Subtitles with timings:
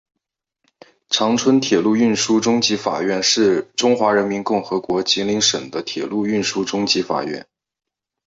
[1.09, 7.45] 长春铁路运输中级法院是中华人民共和国吉林省的铁路运输中级法院。